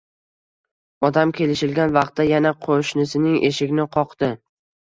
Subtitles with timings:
[1.09, 4.33] Odam kelishilgan vaqtda yana qoʻshnisining eshigini qoqdi